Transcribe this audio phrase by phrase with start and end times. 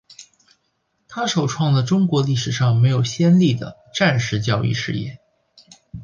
[1.07, 5.19] 它首创了中国历史上没有先例的战时教育事业。